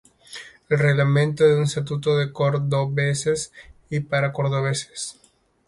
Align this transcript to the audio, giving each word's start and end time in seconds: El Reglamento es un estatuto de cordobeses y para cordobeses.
El 0.67 0.79
Reglamento 0.79 1.45
es 1.45 1.55
un 1.55 1.65
estatuto 1.65 2.17
de 2.17 2.33
cordobeses 2.33 3.51
y 3.91 3.99
para 3.99 4.33
cordobeses. 4.33 5.19